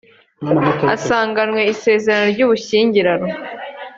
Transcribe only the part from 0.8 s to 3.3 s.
asanganywe isezerano ry ubushyingiranwe